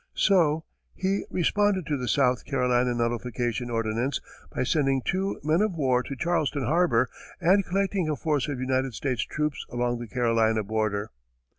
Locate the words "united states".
8.59-9.21